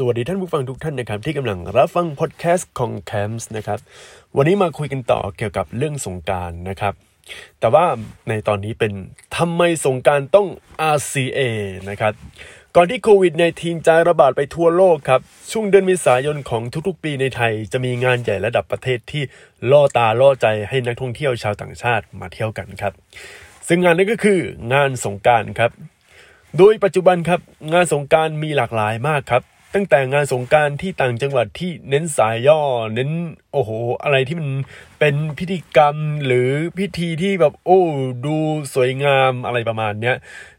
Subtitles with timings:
[0.00, 3.78] สวัสดีท่านผู้ฟังทุกท่านนะครับที่กำลังรับฟังพอดแคสต์ของแคมส์นะครับ
[4.36, 6.94] วันนี้มาคุยกันต่อเกี่ยวกับเรื่องสงการนะครับ
[7.60, 7.84] แต่ว่า
[8.28, 8.92] ในตอนนี้เป็น
[9.36, 10.48] ทำไมสงการต้อง
[10.94, 11.40] RCA
[11.90, 12.12] นะครับ
[12.76, 15.20] ก่อนที่โควิด -19 จะระบาดไปทั่วโลกครับ
[15.52, 19.22] ช่วงเดือนเมษายนของทุกๆ ปีในไทย จะมีงานใหญ่ระดับประเทศที่
[19.70, 22.92] ล่อตาล่อใจให้นักท่องเที่ยวชาวต่างชาติมาเที่ยวกันครับ
[23.68, 24.40] ซึ่งงานนี้นก็คือ
[24.72, 25.70] งานสงการครับ
[26.58, 27.40] โดยปัจจุบันครับ
[27.72, 29.44] งานสงการมีหลากหลายมากครับ
[29.78, 32.60] ตั้งแต่งานสงการที่ต่างจังหวัดที่เน้นสายย่อ
[32.94, 33.10] เน้น
[33.52, 33.70] โอ้โห
[34.02, 34.50] อะไรที่มัน
[34.98, 36.48] เป็นพิธีกรรมหรือ
[36.78, 37.80] พิธีที่แบบโอ้
[38.26, 38.36] ดู
[38.74, 40.16] สวยงามอะไรประมาณเนี้ย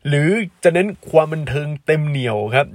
[0.07, 0.29] หรือ
[0.63, 2.67] จะเน้นความบันเทิงเต็มเหนียวครับ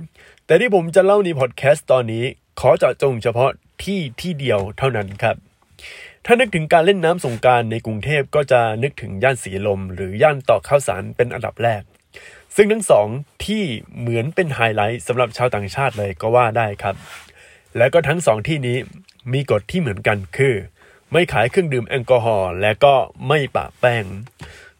[0.47, 2.24] แต่ที่ผมจะเล่าในพอดแคสต์ตอนนี้
[2.61, 3.50] ขอเจาะจงเฉพาะ
[3.83, 5.36] ที่ที่เดียวเท่านั้นครับ
[6.27, 11.83] ถ้านึกถึงการเล่นน้ำสงการในกรุงเทพก็จะนึกถึงย่านสีลม หรือย่านต่อข้าวสารเป็นอันดับแรก
[12.56, 13.06] ซึ่งทั้งสอง
[13.45, 13.62] ที่
[13.98, 16.95] เหมือนเป็นไฮไลท์สำหรับชาวต่างชาติเลยก็ว่าได้ครับ
[17.77, 18.77] แล้วก็ทั้งสองที่นี้
[19.33, 20.55] มีกฎที่เหมือนกันคือ
[21.12, 22.94] ไม่ขายเครื่องดื่มแอลกอฮอล์และก็
[23.28, 24.05] ไม่ปะแป้ง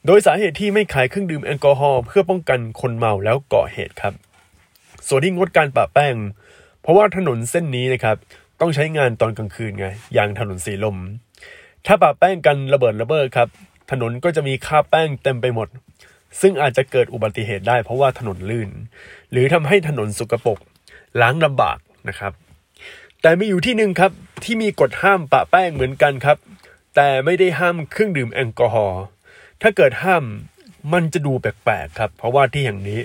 [0.07, 4.15] โดยสาเหตุที่ไม่ขายเครื่องดื่มแอลกอฮอล์เพื่อป้องกันคนเมาแล้วก่อเหตุครับ
[5.09, 6.15] ส่วนที่งดการปะแป้ง
[6.83, 8.17] เพราะว่าถนนเส้นนี้นะครับ
[8.61, 10.97] ต้องใช้งานตอนกลางคืนไงอย่างถนนสีลม
[11.87, 13.49] ถ้าปะแป้งกันระเบิดระเบ้อครับ
[13.91, 15.69] ถนนก็จะมีคราบแป้งเต็มไปหมด
[16.41, 18.71] ซึ่งอาจจะเกิดอุบัติเหตุได้เพราะว่าถนนลื่น
[19.31, 20.59] หรือทำให้ถนนสกปรก
[21.21, 22.33] ล้างลำบากนะครับ
[23.23, 24.13] แต่มีอยู่ที่หนึ่งครับ
[24.45, 26.39] ที่มีกฎห้ามปะแป้งเหมือนกันครับ
[26.95, 29.03] แต่ไม่ได้ห้ามเครื่องดื่มแอลกอฮอล์
[29.63, 30.25] ถ้าเกิดห้าม
[30.93, 33.01] มันจะดูแปลกๆครับ เพราะว่าที่แห่งนี้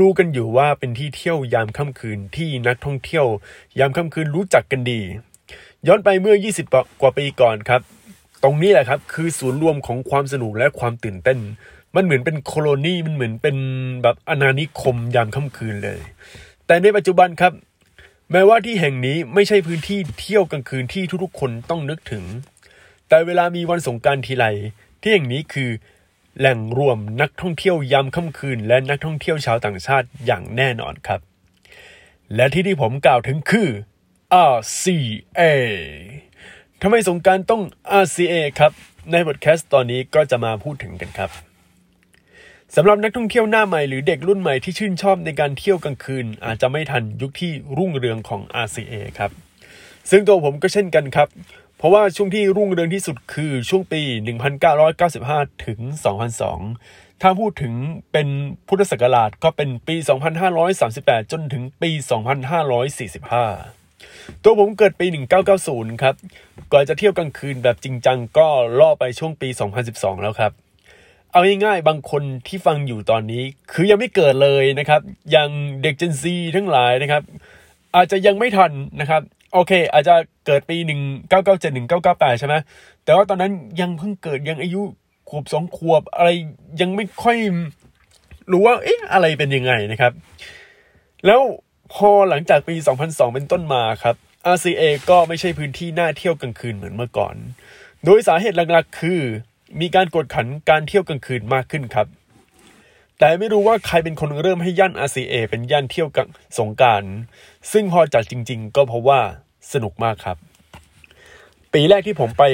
[0.00, 3.26] รู้ๆกันอยู่ว่าเป็นที่เที่ยวยามค่ำคืนที่นักท่องเที่ยว
[3.78, 5.00] ยามค่ำคืนรู้จักกันดี
[5.86, 7.80] ย้อนไปเมื่อ 20 กว่าปีก่อนครับ
[8.42, 11.38] ตรงนี้แหละครับคือศูนย์รวมของความสนุกและความตื่นเต้น
[11.96, 13.56] มันเหมือนเป็นโคโลนีมันเหมือนเป็น
[14.02, 16.00] แบบอาณานิคมยามค่ำคืนเลย
[16.66, 17.52] แต่ในปัจจุบันครับ
[18.30, 22.24] แม้ว่าที่แห่งนี้ไม่ใช่พื้นที่เที่ยวกลางคืนที่ทุกๆคนต้องนึกถึง
[23.08, 24.44] แต่เวลามีวันสงการทีไร
[25.00, 25.70] ที่แห่งนี้คือ
[26.38, 31.20] แหล่งรวมนักท่องเที่ยวยามค่ำคืน และนักท่องเที่ยวชาวต่างชาติอย่างแน่นอนครับ
[32.34, 33.68] และที่ที่ผมกล่าวถึงคือ
[34.52, 35.40] RCA
[36.82, 37.62] ทำไมสงการต้อง
[38.02, 38.72] RCA ครับ
[39.12, 41.51] ในบทแคสต์ตอนนี้ก็จะมาพูดถึงกันครับ
[42.76, 49.30] สำหรับนักท่องเที่ยวหน้าใหม่หรือเด็กรุ่นใหม่ที่ชื่นชอบในการเที่ยวกลางคืน อาจจะไม่ทันยุคที่รุ่งเรืองของ RCA ครับ
[50.10, 51.28] ซึ่งตัวผมก็เช่นกันครับ
[51.76, 54.00] เพราะว่าช่วงที่รุ่งเรืองที่สุดคือช่วงปี
[54.82, 55.80] 1995 ถึง
[56.50, 57.74] 2002 ถ้าพูดถึง
[58.12, 58.28] เป็น
[58.68, 59.96] พุทธศักราชก็เป็นปี
[60.64, 61.90] 2538 จนถึงปี
[63.16, 65.06] 2545 ตัวผมเกิดปี
[65.54, 66.14] 1990 ครับ
[66.72, 68.48] ก่อนจะเที่ยวกลางคืนแบบจริงจังก็
[68.80, 69.48] ล่อไปช่วงปี
[69.86, 70.52] 2012 แล้วครับ
[71.32, 75.00] เอาง่ายๆบางคนที่ฟังอยู่ตอนนี้ คือยังไม่เกิดเลยนะครับ
[75.36, 75.48] ยัง
[75.82, 76.24] เด็ก Gen Z
[76.56, 77.22] ทั้งหลายนะครับ
[77.94, 79.22] อาจจะยังไม่ทันนะครับ
[79.52, 80.14] โอเค อาจจะ
[80.46, 80.76] เกิดปี
[81.38, 82.54] 1997 1998ใช่ไหม
[83.04, 84.82] แต่ว่าตอนนั้นยังเพิ่งเกิดยังอายุ
[85.28, 86.30] ขวบสองขวบอะไร
[86.80, 87.36] ยังไม่ค่อย
[88.52, 90.12] รู้ว่าเอ๊ะอะไรเป็นยังไงนะครับ
[91.26, 91.40] แล้ว
[91.94, 94.16] พอหลังจากปี 2002 เป็นต้นมาครับ
[94.54, 97.34] RCA ก็ไม่ใช่พื้นที่น่าเที่ยวกลางคืนเหมือนเมื่อก่อน
[98.04, 99.20] โดยสาเหตุหลักๆคือ
[99.80, 102.06] มีการกดขันการเที่ยวกลางคืนมากขึ้นครับ
[103.18, 106.28] แต่ไม่รู้ว่าใครเป็นคนเริ่มให้ย่าน RCA เป็นย่านเที่ยวกลาง
[106.58, 107.02] สงการ
[107.72, 109.20] ซึ่งพอจัดจริง ๆ ก็เพราะว่า
[109.72, 110.36] สนุกมากครับ
[111.72, 112.44] ปีแรกที่ผมไป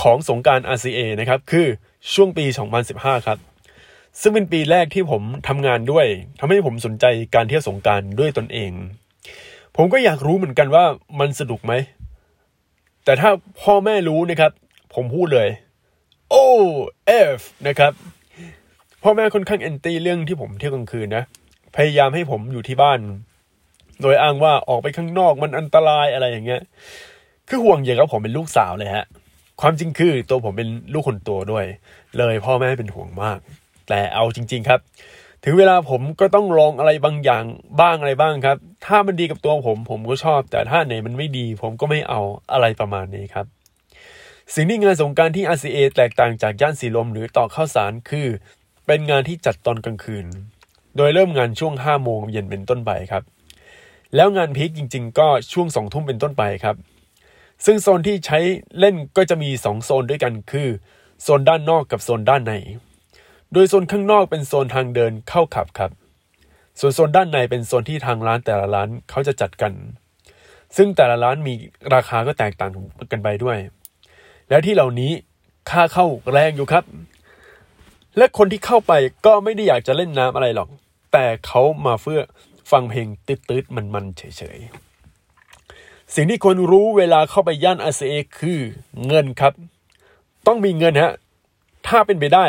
[0.00, 1.66] ของสงกราร RCA นะครับคือ
[2.14, 2.44] ช่วงปี
[2.86, 3.38] 2015 ครับ
[4.20, 6.06] ซึ่งเป็นปีแรกที่ผมทำงานด้วย
[6.38, 7.04] ทำให้ผมสนใจ
[7.34, 8.72] การเที่ยวสงการด้วยตนเอง
[9.76, 10.84] ผมก็อยากรู้เหมือนกันว่า
[11.20, 11.72] มันสนุกไหม
[13.04, 13.30] แต่ถ้า
[13.62, 14.52] พ่อแม่รู้นะครับ
[14.94, 15.48] ผมพูดเลย
[16.30, 16.46] โอ้
[17.36, 17.92] F นะครับ
[19.02, 21.24] พ่อแม่ค่อนข้างแอนตี้เรื่องที่ผมเที่ยวกลางคืนนะ
[21.76, 22.98] พยายามให้ผมอยู่ที่บ้าน
[24.02, 26.62] โดยอ้างว่าออกไปข้างนอกมันอันตรายอะไรอย่างเงี้ย
[27.48, 29.04] คือห่วงใยกับผมเป็นลูกสาวเลยฮะ
[29.60, 31.64] ความจริงคือตัวผมเป็นลูกคนโตด้วย
[32.18, 33.38] เลยพ่อแม่เป็นห่วงมาก
[33.88, 34.80] แต่เอาจริง ๆครับ
[35.44, 37.44] ถึงเวลาผมก็ต้องลองอะไรบางอย่าง
[37.80, 38.56] บ้างอะไรบ้างครับ
[38.86, 42.20] ถ้ามันดีกับตัวผมผมก็ชอบ แต่ถ้าไหนมันไม่ดี ผมก็ไม่เอา
[42.52, 43.46] อะไรประมาณนี้ครับ
[44.54, 48.28] สิ่งที่งานสงการที่ RCA แตกต่างจากย่านสีลมหรือต่อข้าวสารคือ
[48.86, 50.26] เป็นงานที่จัดตอนกลางคืน
[50.96, 53.22] โดยเริ่มงานช่วง 5 โมงเย็นเป็นต้นไปครับ
[54.14, 56.76] แล้วงานพีคจริง ๆ ก็ช่วง 2 ทุ่มเป็นต้นไปครับ
[57.64, 58.38] ซึ่งโซนที่ใช้
[58.78, 60.68] เล่นก็จะมี 2 โซนด้วยกันคือ
[61.22, 62.52] โซนด้านนอกกับโซนด้านใน
[63.52, 65.90] โดยโซนข้างนอกเป็นโซนทางเดินเข้าขับครับ
[66.80, 69.72] ส่วนโซนด้านในเป็นโซนที่ทางร้านแต่ละร้านเขาจะจัดกัน
[70.76, 71.54] ซึ่งแต่ละร้านมี
[71.94, 72.70] ราคาก็แตกต่าง
[73.10, 73.58] กันไปด้วย
[74.50, 75.12] และที่เหล่านี้
[75.70, 76.84] ค่าเข้าแรงอยู่ครับ
[78.16, 78.92] และคนที่เข้าไป
[79.26, 80.68] ก็ไม่ได้อยากจะเล่นน้ำอะไรหรอก
[81.12, 82.20] แต่เขามาเพื่อ
[82.70, 84.22] ฟังเพลงตืดๆมันๆเฉ
[84.56, 88.58] ยๆ สิ่งที่ควรรู้เวลาเข้าไปย่าน RCA คือ
[89.06, 89.52] เงินครับ
[90.46, 91.12] ต้องมีเงินฮะ
[91.86, 92.46] ถ้าเป็นไปได้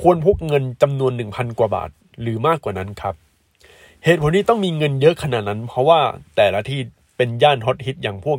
[0.00, 1.90] ควรพกเงินจำนวน1,000กว่าบาท
[2.20, 3.14] หรือมากกว่านั้นครับ
[4.04, 6.00] เหตุผลที่ต้องมีเงินเยอะขนาดนั้น เพราะว่า
[6.36, 6.80] แต่ละที่
[7.16, 8.38] เป็นย่านฮอตฮิตอย่างพวก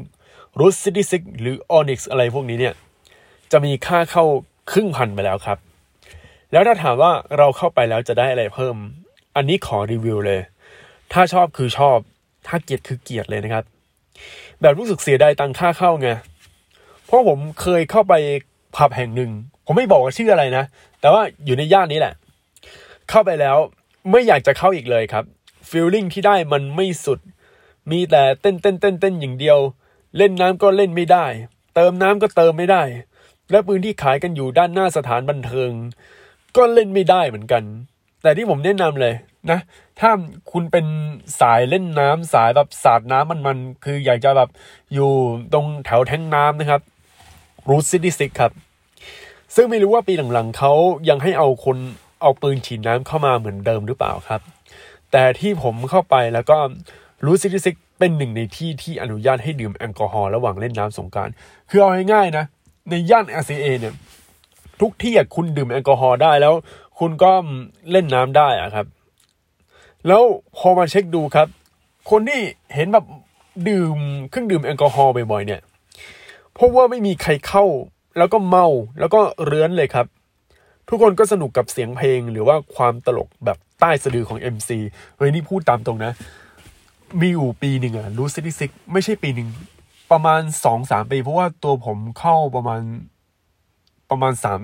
[0.59, 2.73] Route 66 หรือ Onyx อะไรพวกนี้เนี่ย
[3.51, 4.23] จะมีค่าเข้า
[4.71, 5.57] ครึ่งพันไปแล้วครับ
[6.51, 8.75] แล้วถ้าถามว่าเราเข้าไปแล้วจะได้อะไรเพิ่ม
[9.35, 10.41] อันนี้ขอรีวิวเลย
[11.13, 11.97] ถ้าชอบคือชอบ
[12.47, 13.63] ถ้าเกลียดคือเกลียดเลยนะครับ
[14.61, 16.09] แบบรู้สึกเสียดายตังค่าเข้าไง
[17.05, 18.13] เพราะผมเคยเข้าไป
[18.75, 19.31] ผับแห่งหนึ่ง
[19.65, 20.63] ผมไม่บอกว่าชื่ออะไรนะ
[21.01, 22.13] แต่ว่าอยู่ในย่านนี้แหละ
[23.09, 23.57] เข้าไปแล้ว
[24.11, 25.23] ไม่อยากจะเข้าอีกเลยครับ
[25.69, 27.19] ฟีลลิ่งที่ได้มันไม่สุด
[27.91, 29.57] มีแต่เต้นเต้นเต้นเต้นอย่างเดียว
[30.17, 31.25] เล่นน้ำก็เล่นไม่ได้
[31.75, 32.83] เติมน้ำก็เติมไม่ได้
[33.51, 35.71] และปืนที่ขายกันอยู่ด้านหน้าสถานบันเทิง
[36.57, 37.63] ก็เล่นไม่ได้เหมือนกัน
[38.23, 39.13] แต่ที่ผมแนะนำเลย
[39.51, 39.59] นะ
[39.99, 40.09] ถ้า
[40.51, 40.85] คุณเป็น
[41.39, 44.49] สายเล่นน้ำสายแบบสาดน้ำมันมันคืออยากจะแบบ
[44.93, 45.11] อยู่
[45.53, 46.81] ตรงแถวแท้งน้ำนะครับ
[47.69, 48.51] รูทซิตี้ซิกครับ
[49.55, 50.73] ซึ่งไม่รู้ว่าปีหลังๆเขา
[51.09, 51.77] ยังให้เอาคน
[52.21, 54.41] เอาปืนฉีดน้ำเข้ามาเหมือนเดิมหรือเปล่าครับ
[55.11, 56.57] แต่ที่ผมเข้าไปแล้วก็
[57.25, 61.29] รูทซิตี้ซิกเป็นหนึ่งในที่ที่อนุญาตให้ดื่มแอลกอฮอล์ระหว่างเล่นน้ำสงกรานต์
[61.69, 62.45] คือเอาง่ายๆนะ
[62.89, 63.93] ในย่าน RCA เนี่ย
[64.81, 66.53] ทุกที่คุณดื่มแอลกอฮอล์ได้แล้ว
[66.99, 67.31] คุณก็
[67.91, 68.85] เล่นน้ำได้อะครับ
[70.07, 70.23] แล้ว
[70.57, 71.47] พอมาเช็คดูครับ
[72.09, 72.39] คนที่
[72.75, 73.05] เห็นแบบ
[73.69, 73.97] ดื่ม
[74.29, 75.61] เครื่องดื่มแอลกอฮอล์บ่อยๆเนี่ย
[76.59, 77.65] พบว่าไม่มีใครเข้า
[78.17, 78.67] แล้วก็เมา
[78.99, 80.05] แล้วก็เรื้อนเลยครับ
[80.89, 84.69] ทุกคนก็สนุกกับเสียงเพลงหรือว่าความตลกแบบใต้สะดือของ MC
[85.17, 86.11] เฮ้ยนี่พูดตามตรงนะ
[87.21, 89.47] มีอยู่ปีหนึ่งอะรู้ซิตี้ซิกไม่ใช่ปีหนึ่ง
[90.11, 92.81] ประมาณสองสามปี เพราะว่าตัวผมเข้าประมาณ
[94.09, 94.59] ประมาณสาม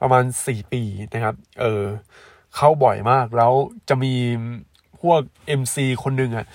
[0.00, 0.82] ประมาณสี่ปี
[1.12, 1.82] นะครับ เออ
[2.56, 3.52] เข้าบ่อยมากแล้ว
[3.88, 4.14] จะมี
[5.00, 5.20] พวก
[5.60, 6.46] MC คนหนึ่งอะ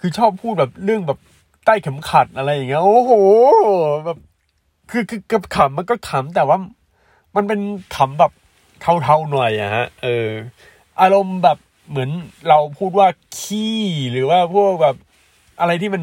[0.00, 1.18] คือชอบพูดแบบเรื่องแบบ
[1.64, 3.12] ใต้เข็มขัดอะไรอย่างเงี้ยโอ้โห
[4.04, 4.18] แบบ
[4.90, 6.58] คือคือกับขำมันก็ขำแต่ว่า
[7.36, 7.60] มันเป็น
[7.96, 8.32] ขำแบบ
[8.80, 10.28] เท่าๆหน่อยอะฮะเออ
[11.00, 11.58] อารมณ์แบบ
[11.90, 12.10] เหมือน
[12.48, 13.08] เราพูดว่า
[13.38, 13.78] ขี้
[14.12, 14.96] หรือว่าพวกแบบ
[15.60, 16.02] อะไรที่มัน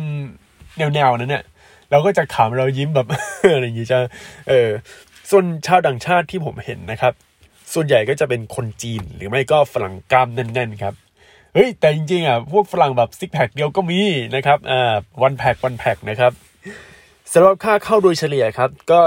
[0.78, 1.44] แนวๆนั้นเนี่ย
[1.92, 3.08] เราก็จะขำเรายิ้มแบบ
[3.54, 4.00] อะไรอย่างงี้จะ
[4.50, 4.70] เออ
[5.30, 7.14] ส่วนชาวต่างชาติที่ผมเห็นนะครับ
[7.74, 10.94] ส่วนใหญ่ก็จะเป็นคนจีนหรือไม่ก็ฝรั่งกล้ามแน่นๆครับ
[11.54, 14.00] เฮ้ยแต่จริงๆอะพวกฝรั่งแบบซิกแพคเดียวก็มี
[14.36, 14.94] นะครับอ่า
[15.24, 16.32] วันแพควันแพคนะครับ
[17.34, 19.02] สำหรับค่าเข้าโดยเฉลี่ยครับ ก็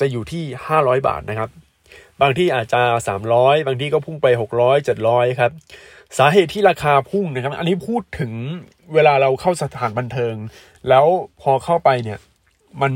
[0.00, 0.44] จะอยู่ที่
[0.76, 1.50] 500 บาทนะครับ
[2.20, 2.80] บางที่อาจจะ
[3.24, 4.26] 300 บางที่ก็พุ่งไป
[4.60, 5.52] 600 700 ครับ
[6.18, 8.32] สาเหตุที่ราคาพุ่งนะครับ อันนี้พูดถึง
[8.94, 10.34] เวลาเราเข้าสถานบันเทิง
[10.88, 11.06] แล้ว
[11.40, 12.18] พอเข้าไปเนี่ย
[12.82, 12.92] มัน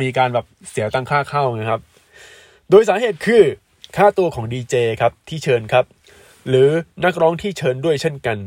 [0.00, 1.80] มีการแบบเสียตังค่าเข้านะครับ
[2.70, 3.42] โดยสาเหตุคือ
[3.96, 5.84] ค่าตัวของดีเจครับที่เชิญครับ
[6.48, 6.68] หรือ
[7.04, 8.38] นักร้องที่เชิญด้วยเช่นกัน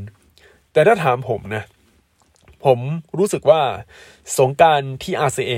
[0.73, 1.63] แต่ถ้าถามผมนะ
[2.65, 2.79] ผม
[3.17, 3.61] รู้สึกว่า
[4.37, 5.53] สงการที่ RCA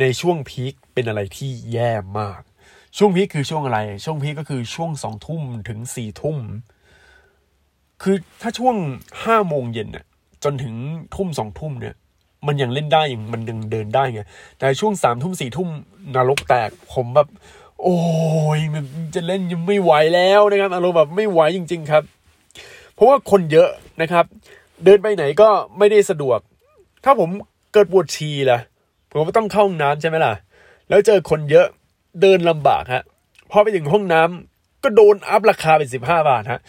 [0.00, 2.40] ในช่วงพีคเป็นอะไรที่แย่มาก
[2.96, 6.38] ช่วงพีคคือช่วงอะไร ช่วงพีคก็คือช่วงสองทุ่มถึงสี่ทุ่ม
[8.02, 8.76] คือถ้าช่วง
[9.24, 10.04] ห้าโมงเย็นน่ะ
[10.44, 10.74] จนถึง
[11.14, 11.94] ทุ่มสองทุ่มเนี่ย
[12.46, 14.20] มันยังเล่นได้อย่างมันยังเดินได้ไง
[14.58, 15.68] แต่ช่วงสามทุ่มสี่ทุ่ม
[16.16, 17.28] นรกแตกผมแบบ
[17.82, 17.98] โอ้
[18.58, 22.02] ยมันจะเล่นยังไม่ไหวแล้วนะครับอารมณ์แบบไม่ไหวจริง ๆ ครับ
[22.94, 23.68] เพราะว่าคนเยอะ
[24.00, 24.24] นะครับ
[24.84, 25.48] เดินไปไหนก็
[25.78, 26.38] ไม่ได้สะดวก
[27.04, 27.30] ถ้าผม
[27.72, 28.58] เกิดปวดฉี่ล่ะ
[29.10, 30.32] ผมก็ต้องเข้าห้องน้ำใช่ไหมล่ะ
[30.88, 31.66] แล้วเจอคนเยอะ
[32.22, 33.02] เดินลำบากฮะ
[33.50, 36.60] พอไปถึงห้องน้ำก็โดนอัพราคาเป็นสิบห้าบาทฮะ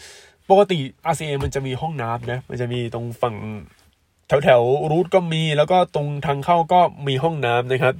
[0.50, 0.78] ปกติ
[1.12, 3.36] RCA มันจะมีห้องน้ำนะ มันจะมีตรงฝั่ง
[4.28, 7.94] แถวแถวรูทก็มี แล้วก็ตรงทางเข้าก็มีห้องน้ำนะครับ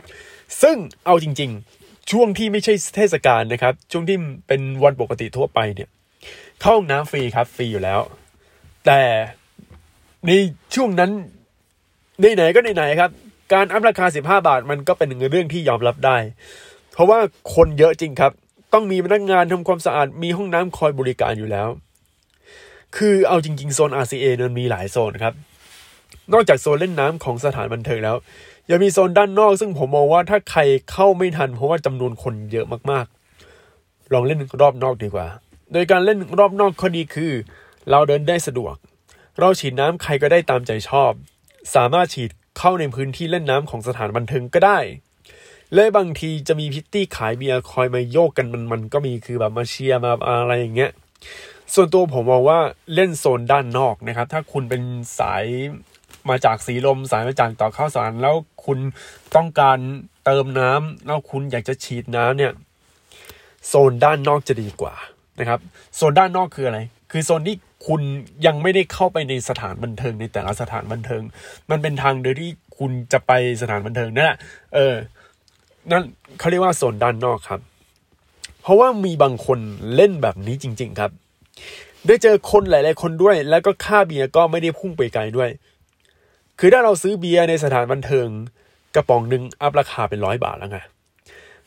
[0.63, 0.77] ซึ่ง
[1.07, 1.51] เอาจริง
[1.81, 4.17] ๆ ช่วงที่ไม่ใช่เทศกาลนะครับ ช่วงที่
[4.49, 5.89] เป็นวันปกติทั่วไปเนี่ย
[6.61, 8.01] เข้าห้องน้ำฟรีครับ ฟรีอยู่แล้ว
[8.87, 9.01] แต่
[10.27, 10.31] ใน
[10.75, 11.11] ช่วงนั้น
[12.35, 13.11] ไหนๆก็ไหนๆครับ
[13.53, 16.17] การอัพราคา 15 บาทมันก็เป็นเรื่องที่ยอมรับได้
[16.93, 17.19] เพราะว่า
[17.55, 18.33] คนเยอะจริงครับ
[18.73, 21.69] ต้องมีพนักงานทำความสะอาด มีห้องน้ำคอยบริการอยู่แล้ว
[22.97, 25.35] คือเอาจริงๆ โซน RCA นั้นมีหลายโซนครับ
[26.33, 28.17] นอกจากโซนเล่นน้ำของสถานบันเทิงแล้ว
[28.71, 30.61] ยังมีโซนด้านนอก ซึ่งผมมองว่าถ้าใคร
[30.93, 35.27] เข้าไม่ทัน เพราะว่าจำนวนคนเยอะมากๆ ลองเล่นรอบนอกดีกว่า
[35.73, 37.33] โดยการเล่นรอบนอกข้อดีคือ
[37.91, 38.75] เราเดินได้สะดวก
[39.41, 41.13] เราฉีดน้ำใครก็ได้ตามใจชอบ
[41.75, 44.79] สามารถฉีดเข้าในพื้นที่เล่นน้ำของสถานบันเทิงก็ได้
[45.75, 50.13] และบางทีจะมีพิตตี้ขายเบียร์คอยมาโยกกันมันมันก็มีคือแบบมาเชียร์มา
[50.43, 50.91] อะไรอย่างเงี้ย
[51.75, 52.59] ส่วนตัวผมมองว่า
[52.95, 54.83] เล่นโซนด้านนอกนะครับ ถ้าคุณเป็น
[55.19, 55.45] สาย
[56.29, 58.79] มาจากสีลมสายมาจากต่อข้าวสารแล้วคุณ
[59.37, 59.79] ต้องการ
[60.25, 62.53] เติมน้ำแล้วคุณอยากจะฉีดน้ำเนี่ย
[63.69, 64.95] โซนด้านนอกจะดีกว่า
[65.39, 65.61] นะครับ
[65.97, 66.81] โซนด้านนอกคืออะไร
[67.11, 67.57] คือโซนที่
[67.87, 68.01] คุณ
[68.47, 71.23] ยังไม่ได้เข้าไปในสถานบันเทิงในแต่ละสถานบันเทิง
[71.71, 73.33] มันเป็นทางเดินที่คุณจะไป
[73.63, 74.39] สถานบันเทิงนั่นแหละ
[74.75, 74.95] เออ
[75.91, 76.03] นั่น
[76.39, 77.61] เขาเรียกว่าโซนด้านนอกครับ
[78.63, 79.59] เพราะว่ามีบางคน
[79.95, 81.11] เล่นแบบนี้จริง ๆ ครับ
[82.07, 85.51] ได้เจอคนหลาย ๆ คนด้วย แล้วก็ค่าเบียร์ก็ไม่ได้พุ่งไปไกลด้วย
[86.59, 88.29] คือถ้าเราซื้อเบียร์ในสถานบันเทิง
[88.95, 90.79] กระป๋องหนึ่งอัพราคาเป็นร้อยบาทแล้วไง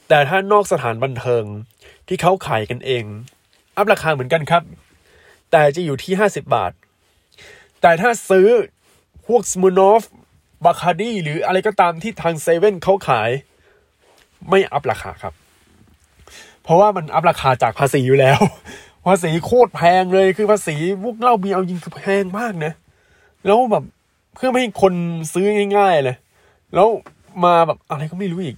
[0.08, 1.44] แต่ถ้านอกสถานบันเทิง
[2.08, 3.04] ที่เขาขายกันเอง
[3.78, 4.64] อัพราคาเหมือนกันครับ
[5.52, 6.72] แต่จะอยู่ที่ห้าสิบบาท
[7.82, 8.48] แต่ถ้าซื้อ
[9.28, 10.04] พวก Smirnoff
[10.66, 13.30] Bacardi หรืออะไรก็ตามที่ทางเซเว่นเขาขาย
[14.50, 15.34] ไม่ up ราคาครับ
[16.64, 18.40] เพราะว่ามัน up ราคาจากภาษีอยู่แล้ว
[19.06, 22.74] ภาษีโคตรแพงเลยคือภาษีพวกเหล้าเบียร์เอาจริงคือแพงมากนะ
[23.46, 23.84] แล้วแบบ
[24.36, 24.94] เพื่อไม่ให้คน
[25.34, 26.16] ซื้อง่าย ๆ เลย
[26.74, 26.88] แล้ว
[27.44, 28.58] มาแบบอะไรก็ไม่รู้อีก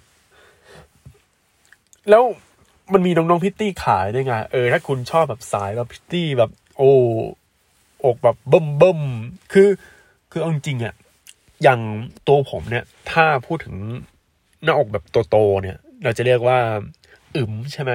[2.09, 2.23] แล้ว
[2.93, 6.91] มันมีน้องๆพริตตี้ขายด้วยไงเออถ้าคุณชอบแบบสายแบบพริตตี้แบบ โอ้
[8.05, 9.01] อกแบบเบิ่มเบิ่ม
[9.53, 9.69] คือ
[10.31, 10.93] คือเอาจริงอะ
[11.63, 11.79] อย่าง
[12.27, 13.75] ตัวผมเนี่ย ถ้าพูดถึง
[14.63, 16.59] หน้าอกแบบโตๆเนี่ย เราจะเรียกว่า
[17.35, 17.91] อึมใช่ไหม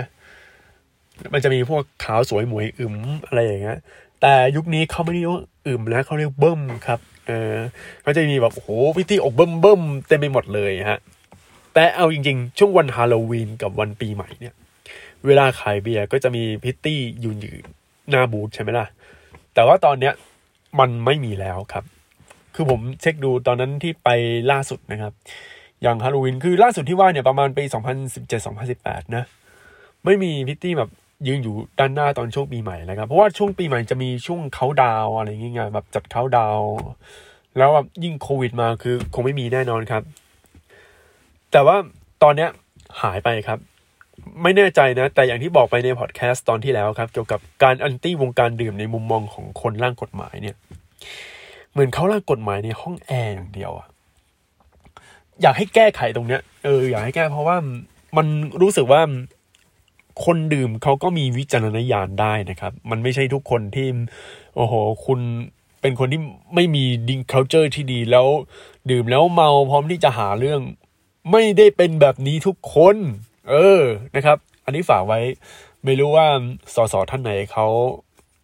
[1.32, 2.94] มันจะมีพวกขาวสวยหมวยอึม
[3.26, 3.78] อะไรอย่างเงี้ย
[4.20, 7.56] แต่ยุคนี้เขาไม่เรียกว่าอึมแล้วเขาเรียกเบิ่มครับเออ
[8.02, 10.98] เขาจะมีแบบโอ้โหพิตตี้อกเบิ่มเบิ่มเต็มไปหมดเลยฮะ
[11.74, 14.54] แต่เอาจริงๆ ช่วงวันฮาโลวีนกับวันปีใหม่เนี่ย
[15.26, 17.52] เวลาขายเบียร์ก็จะมีพิตตี้ยืนอยู่
[18.10, 18.86] หน้าบูธใช่ไหมล่ะ
[19.54, 20.12] แต่ว่าตอนเนี้ย
[20.80, 21.84] มันไม่มีแล้วครับ
[22.54, 24.08] คือผมเช็คดูตอนนั้นที่ไป
[24.50, 25.12] ล่าสุดนะครับ
[25.82, 27.64] อย่างฮาโลวีนคือล่าสุดที่ว่าเนี่ยประมาณปี
[28.40, 29.24] 2017-2018 นะ
[30.04, 30.90] ไม่มีพิตตี้แบบ
[31.26, 36.60] ยืนอยู่ด้านหน้าตอนช่วงปีใหม่นะครับ เพราะว่าช่วงปีใหม่จะมีช่วงเขาดาวอะไรอย่างเงี้ยแบบจัดเขาดาว
[37.58, 40.02] แล้วแบบยิ่งโควิดมาคือคงไม่มีแน่นอนครับ
[41.52, 41.76] แต่ว่า
[42.22, 42.50] ตอนเนี้ย
[43.02, 43.58] หายไปครับ
[44.42, 50.56] ไม่แน่ใจนะ แต่อย่างที่บอกไปในพอดแคสต์ตอนที่แล้วครับ เกี่ยวกับการอันตี้วงการดื่มในมุมมองของคนร่างกฎหมายเนี่ย
[51.72, 53.86] เหมือนเขาร่างกฎหมายในห้องแอร์อย่างเดียวอะ
[55.42, 57.56] อยากให้แก้ไขตรงเนี้ยเอออยากให้แก้เพราะว่า
[58.16, 58.26] มัน
[58.62, 59.00] รู้สึกว่า
[60.24, 63.88] คนดื่มเขาก็มีวิจารณญาณได้นะครับ มันไม่ใช่ทุกคนที่
[64.56, 64.74] โอ้โห
[65.06, 65.20] คุณ
[65.80, 66.20] เป็นคนที่
[66.54, 68.26] ไม่มี drinking culture ที่ดีแล้ว
[68.90, 70.60] ดื่มแล้วเมาพร้อมที่จะหาเรื่อง
[71.32, 72.96] ไม่ได้เป็นแบบนี้ทุกคน
[73.50, 73.82] เออ
[74.16, 75.20] นะครับ อันนี้ฝากไว้
[75.84, 76.26] ไม่รู้ว่า
[76.74, 77.66] สสท่านไหนเขา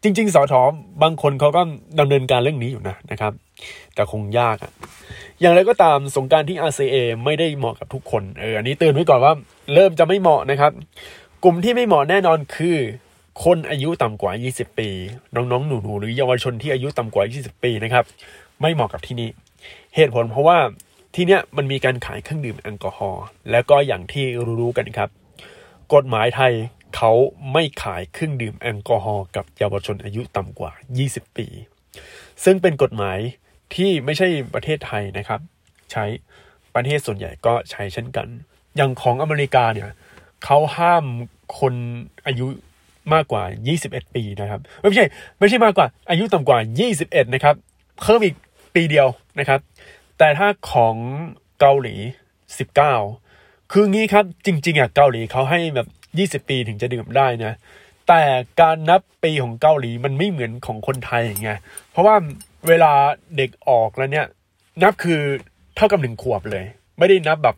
[0.03, 0.55] จริง ๆสส
[1.03, 1.63] บางคนเขาก็
[1.99, 3.33] ดำเนินการเรื่องนี้อยู่นะนะครับ
[3.95, 4.73] แต่คงยากอะ
[5.41, 9.35] อย่างไรก็ตามสงกรานต์ที่ RCA ไม่ได้เหมาะกับทุกคนเอออันนี้เตือนไว้ก่อนว่า
[9.75, 10.73] เริ่มจะไม่เหมาะนะครับ
[11.45, 12.77] กลุ่มที่ไม่เหมาะแน่นอนคือ
[13.45, 14.89] คนอายุต่ำกว่า 20 ปี
[15.35, 18.05] น้องๆ หนูๆ หรือเยาวชนที่อายุต่ำกว่า 20 ปีนะครับ
[18.61, 19.31] ไม่เหมาะกับที่นี่
[19.95, 20.59] เหตุผลเพราะว่า
[21.15, 24.25] ที่เนี้ยมันมีการขายเครื่องดื่มแอลกอฮอล์แล้วก็อย่างที่
[24.61, 25.09] รู้ๆกันครับ
[25.95, 26.53] กฎหมายไทย
[26.97, 27.13] เขา
[27.53, 30.73] ไม่ขายเครื่องดื่มแอลกอฮอล์กับเยาวชนอายุต่ำกว่า
[31.05, 31.47] 20 ปี
[32.45, 33.19] ซึ่งเป็นกฎหมาย
[33.75, 35.41] ที่ไม่ใช่ประเทศไทยนะครับ
[35.93, 36.05] ใช้
[36.75, 38.27] ประเทศส่วนใหญ่ก็ใช้เช่นกัน
[38.77, 39.91] อย่างของอเมริกาเนี่ย
[40.45, 41.05] เขาห้าม
[41.59, 41.75] คน
[42.27, 42.47] อายุ
[43.15, 43.43] มากกว่า
[43.81, 45.07] 21 ปีนะครับ ไม่ใช่
[45.39, 46.59] ไม่ใช่มากกว่า อายุต่ำกว่า
[46.97, 47.55] 21 นะครับ
[48.01, 48.37] เพิ่มอีก
[48.75, 49.09] ปีเดียว
[49.39, 49.61] นะครับ
[50.19, 50.97] แต่ถ้าของ
[51.61, 51.95] เกาหลี
[53.01, 55.81] 19 คืองี้ครับ จริง ๆอะเกาหลีเขาให้แบ
[56.37, 57.53] บ 20 ปีถึงจะดื่มได้นะ
[58.09, 58.23] แต่
[58.61, 61.53] การนับปีของเกาหลีมันไม่เหมือนของคนไทยไง
[61.91, 62.15] เพราะว่า
[62.69, 62.93] เวลา
[63.37, 64.27] เด็กออกแล้วเนี่ย
[64.83, 65.21] นับคือ
[65.77, 66.65] เท่ากับหนึ่งขวบเลย
[66.99, 67.57] ไม่ได้นับแบบ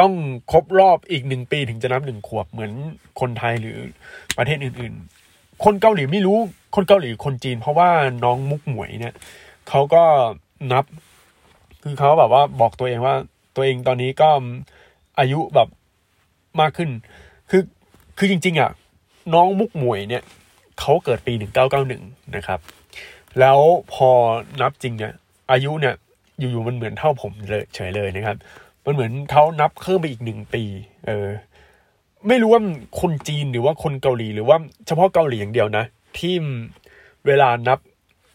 [0.00, 0.12] ต้อง
[0.52, 2.72] ครบรอบอีกหนึ่งปีถึงจะนับหนึ่งขวบเหมือน
[3.20, 3.78] คนไทยหรือ
[4.36, 4.94] ประเทศอื่น
[5.28, 6.38] ๆ คนเกาหลีไม่รู้
[6.74, 7.90] คนเกาหลีคนจีน เพราะว่า
[8.24, 9.14] น้องมุกหมวยเนี่ย
[9.68, 10.02] เขาก็
[10.72, 10.84] นับ
[11.82, 13.14] คือเขาแบบว่าบอกตัวเองว่า
[13.56, 14.28] ตัวเองตอนนี้ก็
[15.18, 15.68] อายุแบบ
[16.60, 16.90] มากขึ้น
[17.50, 17.62] คือ
[18.18, 18.70] คือจริง ๆ อะ
[19.34, 20.22] น้องมุกหมวยเนี่ย
[20.80, 22.02] เขาเกิดปีหนึ่งเก้าเก้าหนึ่ง
[22.36, 22.60] นะครับ
[23.40, 23.58] แล้ว
[23.92, 24.10] พอ
[24.60, 25.12] นับจริงเนี่ย
[25.52, 25.94] อายุเนี่ย
[26.38, 28.36] อยู่ๆมันเหมือนเท่าผมเลยเฉยเลยนะครับ
[28.84, 30.62] มันเหมือนเขานับเพิ่มไปอีกหนึ่งปี
[31.06, 31.28] เออ
[32.28, 32.62] ไม่รู้ว่า
[33.00, 34.56] คนจีนหรือว่าคนเกาหลีหรือว่า
[34.86, 35.84] เฉพาะเกาหลีอย่างเดียวนะ
[36.18, 36.34] ที่
[37.26, 37.78] เวลานับ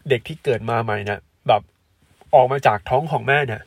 [0.08, 1.62] เด็กที่เกิดมาใหม่นี่ยแบบ
[2.34, 3.62] ออกมาจากท้องของแม่เนี่ย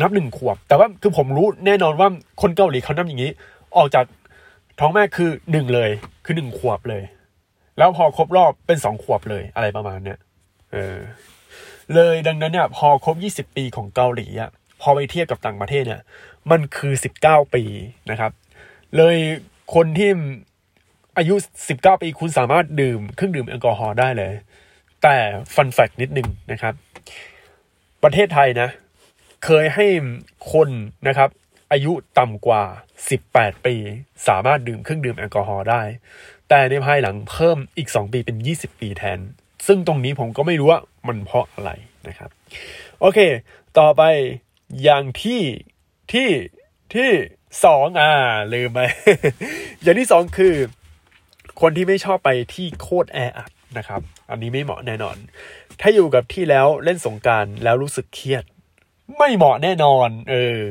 [0.00, 2.08] นับหนึ่งขวบ แต่ว่าคือผมรู้แน่นอนว่า
[2.42, 3.30] คนเกาหลีเขานับอย่างนี้
[3.76, 4.04] ออกจาก
[4.80, 5.90] ท้องแม่คือหนึ่งเลย
[6.24, 7.02] คือหนึ่งขวบเลย
[7.78, 10.18] แล้วพอครบรอบเป็นสองขวบเลยอะไรประมาณเนี้ย
[10.72, 10.98] เออ
[11.94, 16.02] เลยดังนั้นเนี่ยพอครบยี่สิบปีของเกาหลีอะ พอไปเทียบกับต่างประเทศเนี่ย
[16.50, 17.62] มันคือสิบเก้าปี
[18.10, 18.32] นะครับ
[18.96, 19.16] เลย
[19.74, 20.10] คนที่
[21.18, 21.34] อายุ
[21.68, 24.32] สิบเก้าปีคุณสามารถดื่มเครื่องดื่มแอลกอฮอล์ได้เลย
[25.02, 25.16] แต่
[25.54, 26.74] ฟันแฟกนิดนึงนะครับ
[28.02, 28.68] ประเทศไทยนะ
[29.44, 29.86] เคยให้
[30.52, 30.68] คน
[31.08, 31.30] นะครับ
[31.72, 32.62] อายุต่ำกว่า
[33.14, 33.74] 18 ปี
[34.28, 35.82] สามารถดื่มเครื่องดื่มแอลกอฮอล์ได้
[36.48, 39.18] แต่ในภายหลังเพิ่มอีก 2 ปีเป็น 20 ปีแทน
[39.66, 41.70] ซึ่งตรงนี้ผมก็ไม่รู้ว่ามันเพราะอะไร
[42.08, 42.30] นะครับ
[43.00, 43.18] โอเค
[43.78, 44.02] ต่อไป
[44.82, 45.40] อย่างที่
[46.12, 46.28] ที่
[46.94, 47.10] ที่
[47.64, 48.12] สองอ่า
[48.52, 48.80] ลืมไป
[49.82, 50.54] อย่างที่สองคือ
[51.60, 54.00] คนที่ไม่ชอบไปที่โคตรแออัดนะครับ
[54.30, 55.16] อันนี้ไม่เหมาะแน่นอน
[55.80, 58.44] ถ้าอยู่กับที่แล้วเล่นสงการแล้วรู้สึกเครียด
[59.18, 60.62] ไม่เหมาะแน่นอน เออ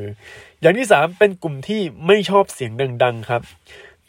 [0.62, 2.72] อย่างที่สามเป็นกลุ่มที่ไม่ชอบเสียง
[3.04, 3.42] ดัง ๆ ครับ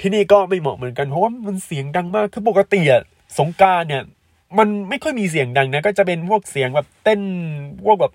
[0.00, 3.02] ที่นี่ก็ไม่เหมาะเหมือนกันเพราะว่ามันเสียงดังมากคือปกติอะ
[3.38, 4.04] สงการเนี่ย
[4.58, 7.20] มันไม่ค่อยมีเสียงดังนะ ก็จะเป็นพวกเสียงแบบเต้น
[7.84, 8.12] พวกแบบ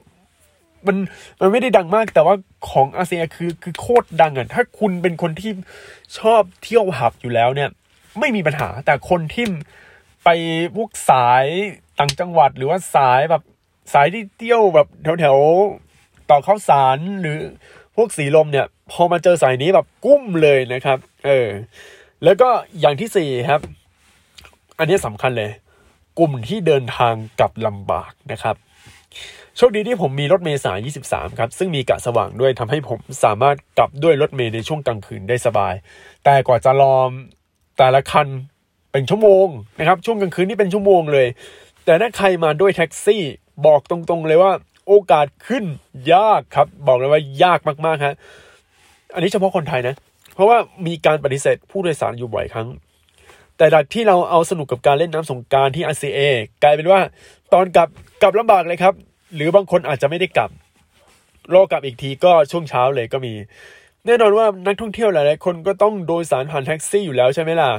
[0.88, 0.98] มัน
[1.42, 2.36] มันไม่ได้ดังมากแต่ว่า
[2.70, 5.52] ของอาเซียคือคือโคตรดังอะถ้าคุณเป็นคนที่
[6.20, 7.70] ชอบเที่ยวหับอยู่แล้วเนี่ย
[8.20, 9.46] ไม่มีปัญหาแต่คนที่
[10.24, 10.30] ไป
[10.76, 11.46] พวกสาย
[12.00, 13.44] ต่างจังหวัดหรือว่าสายแบบ
[13.94, 15.38] สายที่เที่ยวแบบแถวแถว
[16.30, 17.38] ต่อข้าวสารหรือ
[17.96, 21.48] พวกสีลมเนี่ย พอมาเจอสายนี้แบบกุ้มเลยนะครับ เออ
[22.24, 22.50] แล้วก็
[22.80, 23.62] อย่างที่สี่ครับ
[24.80, 25.52] อันนี้สำคัญเลย
[26.20, 28.56] กลุ่มที่เดินทางกับลำบากนะครับ
[29.58, 35.74] โชคดีที่ผมมีรถเมล์สาย 23 ครับ ซึ่งมีกะสว่างด้วยทำให้ผมสามารถกลับด้วยรถเมล์ในช่วงกลางคืนได้สบาย
[36.24, 36.96] แต่กว่าจะรอ
[37.78, 38.28] แต่ละคัน
[38.92, 39.48] เป็นชั่วโมง
[39.80, 41.28] นะครับ ช่วงกลางคืนนี่เป็นชั่วโมงเลย
[41.86, 43.24] แต่ถ้าใครมาด้วยแท็กซี่
[43.66, 44.52] บอกตรงๆเลยว่า
[44.88, 45.64] โอกาสขึ้น
[46.14, 48.16] ยากครับ บอกเลยว่ายากมากๆฮะ
[49.14, 49.96] อันนี้เฉพาะคนไทยนะ
[50.36, 50.58] เพราะว่า
[50.88, 52.68] มีการปฏิเสธผู้โดยสารอยู่บ่อยครั้ง
[53.58, 56.20] แต่จากที่เราเอาสนุกกับการเล่นน้ำสงการที่ RCA
[56.64, 57.00] กลายเป็นว่า
[57.54, 57.90] ตอนกลับ
[58.22, 58.96] กลับลำบากเลยครับ
[59.36, 60.50] หรือบางคนอาจจะไม่ได้กลับ
[61.54, 63.34] รอกลับอีกทีก็ช่วงเช้าเลยก็มี
[64.06, 67.70] แน่นอนว่านักท่องเที่ยวหลายๆคนก็ต้องโดยสารผ่านแท็กซี่อยู่แล้วใช่ไหมล่ะ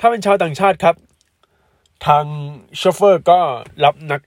[0.00, 0.94] ถ้าเป็นชาวต่างชาติครับ
[2.06, 2.24] ทาง
[2.76, 3.38] โชเฟอร์ก็
[3.84, 4.20] รับนัก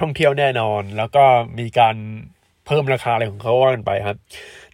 [0.00, 1.24] ท่องเที่ยวแน่นอน แล้วก็
[1.58, 1.96] มีการ
[2.66, 4.16] เพิ่มราคาอะไรของเขาว่ากันไปครับ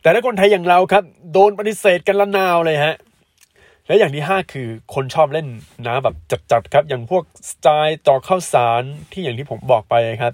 [0.02, 2.94] แต่ถ้าคนไทยอย่างเราครับ โดนปฏิเสธกันละนาวเลยฮะ
[3.86, 5.46] และอย่างที่ห้าคือคนชอบเล่น
[5.86, 6.16] น้ำแบบ
[6.50, 10.32] จัดๆครับ อย่างพวกสไตล์ต่อข้าวสารที่อย่างที่ผมบอกไปครับ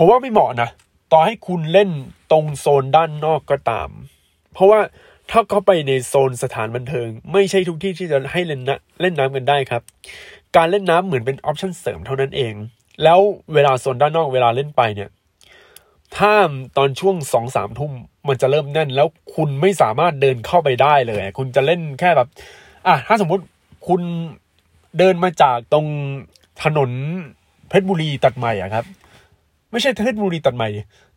[0.00, 0.70] ผมว่าไม่เหมาะนะ
[1.12, 1.90] ต่อให้คุณเล่น
[2.30, 3.88] ตรงโซนด้านนอกก็ตาม
[4.52, 4.80] เพราะว่า
[5.30, 9.82] ถ้าเข้าไปในโซนสถานบันเทิง ไม่ใช่ทุกที่ที่จะให้เล่นนะเล่นน้ำกันได้ครับ
[10.56, 12.54] การเล่นน้ำเหมือนเป็นออปชั่นเสริมเท่านั้นเอง
[13.04, 13.20] แล้ว
[13.54, 15.10] เวลาโซนด้านนอกเวลาเล่นไปเนี่ย
[16.16, 16.32] ถ้า
[16.76, 17.92] ตอนช่วงสองสามทุ่ม
[18.28, 22.28] มันจะเริ่มแน่น แล้วคุณไม่สามารถเดินเข้าไปได้เลย คุณจะเล่นแค่แบบ
[22.86, 23.44] อะถ้าสมมุติ
[23.88, 24.00] คุณ
[24.98, 25.86] เดินมาจากตรง
[26.62, 26.90] ถนน
[27.68, 28.86] เพชรบุรีตัดใหม่อะครับ
[29.70, 30.68] ไม่ใช่เพชรบุรีตัดใหม่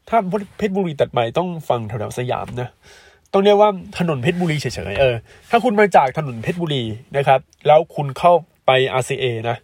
[0.09, 0.17] ถ้า
[0.57, 2.69] เพชรบุรีตัดใหม่ต้องฟังแถวๆสยามนะ
[3.33, 5.15] ต้องเรียกว่าถนนเพชรบุรีเฉยๆเออ
[5.49, 6.83] ถ้าคุณมาจากถนนเพชรบุรี
[7.17, 8.33] นะครับ แล้วคุณเข้า
[8.65, 9.57] ไป RCA นะ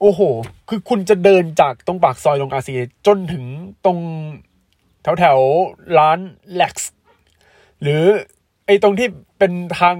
[0.00, 0.20] โอ้โห
[0.68, 3.44] คือคุณจะเดินจากตรงปากซอยลง RCA จนถึง
[3.84, 3.98] ตรง
[5.02, 5.38] แถวแถว
[5.98, 6.18] ร้าน
[6.54, 6.92] แล็กซ์
[7.82, 8.02] หรือ
[8.66, 9.96] ไอ้ตรงที่เป็นทาง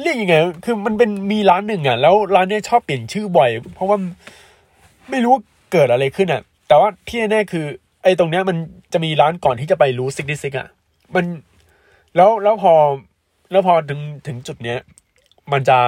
[0.00, 3.98] เรียกยังไง คือมันเป็นมีร้านหนึ่งอะ แล้วร้านนี้ชอบเปลี่ยนชื่อบ่อย เพราะว่า
[5.10, 7.66] ไม่รู้ว่าเกิดอะไรขึ้นอะ แต่ว่าที่แน่คือ
[8.02, 8.56] ไอ้ตรงเนี้ยมัน
[8.92, 10.68] จะมีร้านก่อนที่จะไปรู้ซิกดิซิกอะ
[11.14, 11.24] มัน
[12.16, 12.72] แล้วแล้วพอ
[13.50, 14.78] แล้วพอถึงถึงจุดเนี้ย
[15.52, 15.78] มันจะ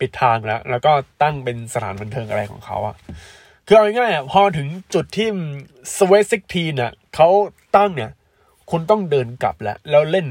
[0.00, 2.96] ปิดทางแล้ว แล้วก็ตั้งเป็นสถานบันเทิงอะไรของเขาอะ
[3.66, 5.28] คือเอาง่ายๆอะพอถึงจุดที่
[5.96, 7.28] สวีซิกทีน่ะเขา
[7.76, 8.10] ตั้งเนี่ย
[8.70, 10.28] คุณต้องเดินกลับแล้ว แล้วเล่น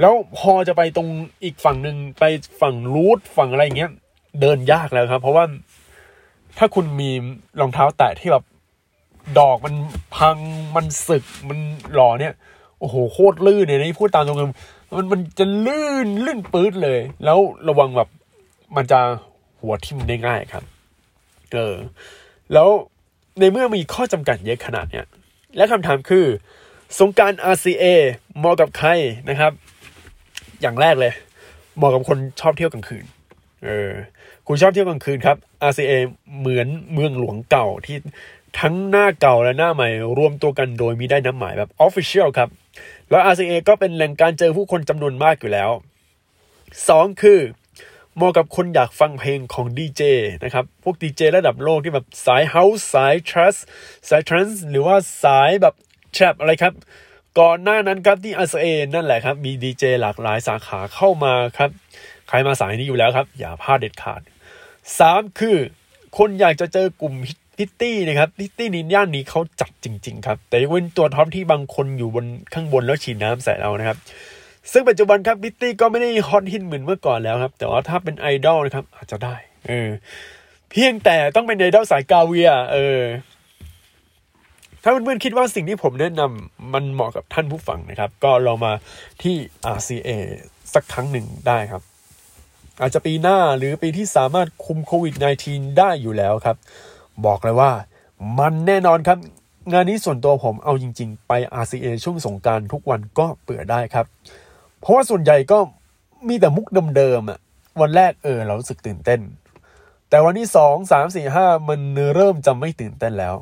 [0.00, 1.08] แล้วพอจะไปตรง
[1.44, 2.24] อีกฝั่งหนึ่งไป
[2.60, 3.92] ฝั่งรูทฝั่งอะไรเงี้ย
[4.40, 5.44] เดินยากแล้วครับ เพราะว่า
[6.58, 7.10] ถ้าคุณมี
[7.60, 8.44] รองเท้าแตะที่แบบ
[9.38, 9.74] ดอกมัน
[10.16, 10.36] พัง
[10.76, 11.58] มันสึกมัน
[11.94, 12.34] หล่อเนี่ย
[12.80, 18.08] โอ้โหโคตรลื่นเนี่ยนี่พูดตามตรงๆมันมันจะลื่นลื่นปื๊ดเลย แล้วระวังแบบ
[18.76, 19.00] มันจะ
[19.60, 20.64] หัวทิ่มได้ง่ายครับ
[21.52, 21.74] เออ
[22.52, 22.68] แล้ว
[23.38, 25.06] ในเมื่อมีข้อจำกัดเยอะขนาดเนี้ย
[25.56, 26.26] และคำถามคือ
[26.98, 27.84] สงการ RCA
[28.38, 28.88] เหมาะกับใคร
[29.28, 29.52] นะครับ
[30.60, 31.12] อย่างแรกเลย
[31.76, 33.04] เหมาะกับคนชอบเที่ยวกลางคืน
[33.64, 33.90] เออ
[34.46, 35.36] คุณชอบเที่ยวกลางคืนครับ
[35.70, 35.92] RCA
[36.38, 37.96] เหมือนเมืองหลวงเก่าที่
[38.60, 39.88] ทั้งหน้าเก่าและหน้าใหม่
[40.18, 42.48] รวมตัวกันโดยมีได้น้ำหมายแบบ Official ครับ
[43.10, 45.70] แล้ว RCA ก็เป็นแหล่งการเจอผู้คนจำนวนมากอยู่แล้ว
[46.46, 47.40] 2 คือ
[48.16, 50.02] เหมาะกับคนอยากฟังเพลงของดีเจ
[50.44, 53.56] นะครับ พวกดีเจระดับโลกที่แบบสาย house สายทรัส
[54.08, 55.74] สาย trance หรือว่าสายแบบ
[56.12, 56.74] trap อะไรครับ
[57.38, 61.70] ก่อนหน้านั้นครับที่ RCA นั่นแหละครับ มีดีเจหลากหลายสาขาเข้ามาครับ
[62.28, 64.20] ใครมาสายนี้อยู่แล้วครับ อย่าพลาดเด็ดขาด
[64.80, 65.56] 3 คือ
[66.18, 73.98] คนอยากจะเจอกลุ่มพริตตี้นะครับพริตตี้ในย่านนี้เขาจัดจริง ๆ ครับ แต่ยังเป็นตัวท็อปที่บางคนอยู่บนข้างบนแล้วฉีดน้ำใส่เรานะครับ
[74.72, 79.34] ซึ่งปัจจุบันครับพิตตี้ก็ไม่ได้ฮอตฮิตเหมือนเมื่อก่อนแล้วครับ แต่ว่าถ้าเป็นไอดอลนะครับ อาจจะได้
[79.66, 79.88] เออ
[80.70, 83.00] เพียงแต่ต้องเป็นไอดอลสายกาเวียเออ
[84.82, 88.72] ถ้าเพื่อนๆคิดว่าสิ่งที่ผมแนะนำมันเหมาะกับท่านผู้ฟังนะครับ ก็ลองมา
[89.22, 89.36] ที่
[89.76, 90.10] RCA
[90.74, 91.82] สักครั้งหนึ่งได้ครับ
[92.80, 95.14] อาจจะปีหน้าหรือปีที่สามารถคุมโควิด
[95.46, 96.56] -19 ได้อยู่แล้วครับ
[97.26, 97.70] บอกเลยว่า
[98.38, 99.18] มันแน่นอนครับ
[99.72, 101.32] งานนี้ส่วนตัวผมเอาจริง ๆ ไป
[101.62, 104.06] RCA ช่วงสงการทุกวันก็เปื่อได้ครับ
[104.80, 105.58] เพราะว่าส่วนใหญ่ก็
[106.28, 107.38] มีแต่มุกเดิมๆอะ
[107.80, 109.20] วันแรกเออเรารู้สึกตื่นเต้น
[110.08, 111.80] แต่วันที่สองสามสี่ห้ามัน
[112.14, 113.34] เริ่มจะไม่ตื่นเต้นแล้ว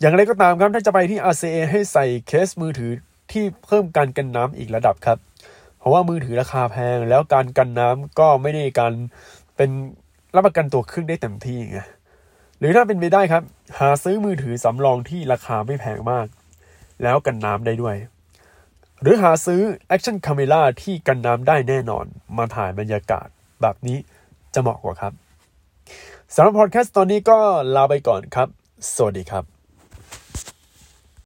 [0.00, 2.92] อย่างไรก็ตามครับถ้าจะไปที่ RCA ให้ใส่เคสมือถือ
[3.32, 5.18] ที่เพิ่มการกันน้ำอีกระดับครับ
[5.78, 8.92] เพราะว่ามือถือราคาแพงแล้วการกันน้ำก็ไม่ได้การ
[9.56, 9.70] เป็น
[10.36, 11.80] รับประกันตัวเครื่องได้เต็มที่ไง
[12.58, 13.42] หรือถ้าเป็นไปได้ครับ
[13.78, 16.26] หาซื้อมือถือสำรองที่ราคาไม่แพงมาก
[17.02, 17.96] แล้วกันน้ำได้ด้วย
[19.02, 23.26] หรือหาซื้อ action camera ที่กันน้ำได้แน่นอน มาถ่ายบรรยากาศ
[23.62, 23.98] แบบนี้
[24.54, 25.12] จะเหมาะกว่าครับ
[26.34, 27.38] สำหรับพอดแคสต์ตอนนี้ก็
[27.76, 28.48] ลาไปก่อนครับ
[28.94, 29.57] สวัสดีครับ